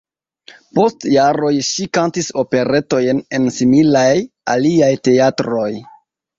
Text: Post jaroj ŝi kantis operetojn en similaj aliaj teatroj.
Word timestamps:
Post 0.77 1.05
jaroj 1.15 1.51
ŝi 1.67 1.85
kantis 1.99 2.31
operetojn 2.43 3.23
en 3.41 3.47
similaj 3.61 4.09
aliaj 4.57 4.93
teatroj. 5.11 5.71